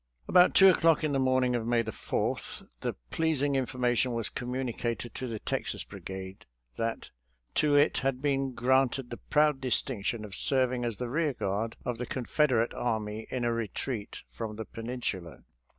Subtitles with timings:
[0.13, 5.27] *♦«About two o'clock on the morning of May 4th the pleasing information was communicated to
[5.27, 7.11] the Texas Brigade that
[7.53, 10.97] to it had been granted 32 AROUND YORKTOWN 33 the proud distinction of serving as
[10.97, 15.43] the rear guard of the Confederate army in a retreat from the Peninsula.